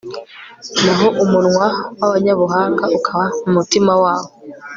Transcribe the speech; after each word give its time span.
naho 0.83 1.07
umunwa 1.23 1.65
w'abanyabuhanga 1.99 2.83
ukaba 2.97 3.25
mu 3.43 3.49
mutima 3.57 3.91
wabo 4.03 4.31